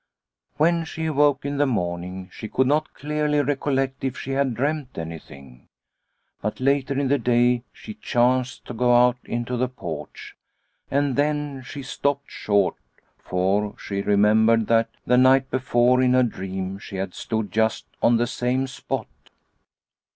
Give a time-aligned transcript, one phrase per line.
[0.57, 4.97] When she awoke in the morning she could not clearly recollect if she had dreamt
[4.97, 5.67] anything.
[6.41, 10.35] But, later in the day, she chanced to go out into the porch.
[10.89, 12.77] And then she stopped short,
[13.19, 18.17] for she remembered that the night before in her dream she had stood just on
[18.17, 19.05] the same spot.